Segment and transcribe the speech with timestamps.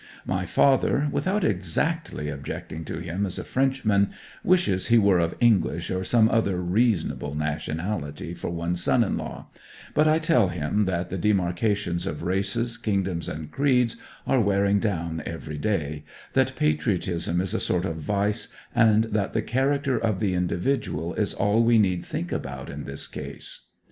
[0.25, 4.09] My father, without exactly objecting to him as a Frenchman,
[4.43, 9.45] 'wishes he were of English or some other reasonable nationality for one's son in law,'
[9.93, 13.95] but I tell him that the demarcations of races, kingdoms, and creeds,
[14.25, 19.43] are wearing down every day, that patriotism is a sort of vice, and that the
[19.43, 23.67] character of the individual is all we need think about in this case.